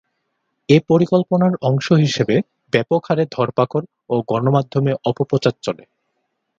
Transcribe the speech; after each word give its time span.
এ 0.69 0.77
পরিকল্পনার 0.89 1.53
অংশ 1.61 1.87
হিসেবে 2.03 2.35
ব্যাপক 2.73 3.01
হারে 3.07 3.23
ধরপাকড় 3.31 3.85
ও 4.09 4.15
গণমাধ্যমে 4.29 4.91
অপপ্রচার 5.09 5.53
চলে। 5.65 5.83